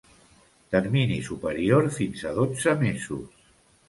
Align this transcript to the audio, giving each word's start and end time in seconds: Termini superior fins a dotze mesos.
Termini 0.75 1.17
superior 1.27 1.89
fins 1.97 2.23
a 2.31 2.31
dotze 2.39 2.73
mesos. 2.81 3.53